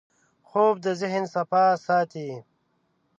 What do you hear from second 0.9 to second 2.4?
ذهن صفا ساتي